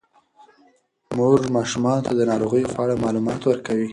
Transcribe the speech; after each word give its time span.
مور 1.15 1.39
ماشومانو 1.55 2.03
ته 2.05 2.11
د 2.15 2.21
ناروغیو 2.31 2.71
په 2.75 2.79
اړه 2.83 3.01
معلومات 3.03 3.41
ورکوي. 3.45 3.87